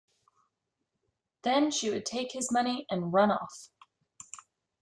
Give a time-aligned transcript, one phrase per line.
[1.43, 3.69] Then she would take his money and run off.